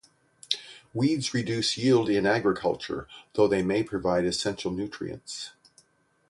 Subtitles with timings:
[0.95, 5.51] Weeds reduce yield in agriculture, though they may provide essential nutrients.